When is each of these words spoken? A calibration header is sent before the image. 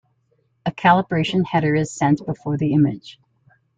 A 0.65 0.71
calibration 0.71 1.45
header 1.45 1.75
is 1.75 1.91
sent 1.93 2.25
before 2.25 2.57
the 2.57 2.73
image. 2.73 3.19